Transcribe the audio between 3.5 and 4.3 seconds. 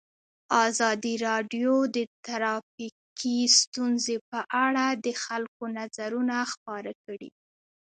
ستونزې